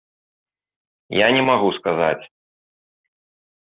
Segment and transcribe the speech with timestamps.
[1.17, 2.23] Я не магу сказаць.